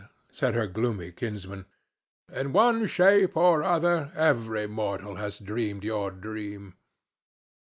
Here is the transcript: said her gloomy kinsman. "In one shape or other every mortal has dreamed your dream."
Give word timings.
said 0.31 0.55
her 0.55 0.65
gloomy 0.65 1.11
kinsman. 1.11 1.67
"In 2.33 2.53
one 2.53 2.87
shape 2.87 3.37
or 3.37 3.61
other 3.61 4.11
every 4.15 4.65
mortal 4.65 5.17
has 5.17 5.37
dreamed 5.37 5.83
your 5.83 6.09
dream." 6.09 6.73